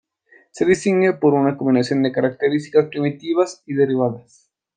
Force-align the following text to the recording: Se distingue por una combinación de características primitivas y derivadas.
Se 0.49 0.65
distingue 0.65 1.13
por 1.13 1.35
una 1.35 1.55
combinación 1.55 2.01
de 2.01 2.11
características 2.11 2.87
primitivas 2.87 3.61
y 3.67 3.75
derivadas. 3.75 4.49